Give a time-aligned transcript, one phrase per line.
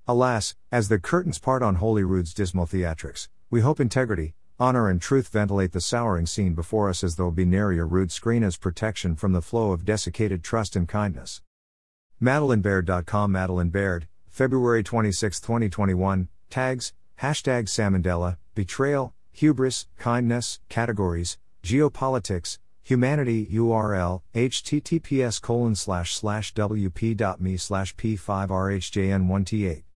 [0.06, 5.30] Alas, as the curtains part on Holyrood's dismal theatrics, we hope integrity, honor, and truth
[5.30, 9.16] ventilate the souring scene before us as there'll be nary a rood screen as protection
[9.16, 11.42] from the flow of desiccated trust and kindness.
[12.22, 21.38] MadelineBaird.com Madeline Baird, February 26, 2021, tags, hashtag Samandela, betrayal, hubris, kindness, categories,
[21.68, 29.84] Geopolitics, Humanity URL, https colon slash slash wp.me slash p5rhjn1t8.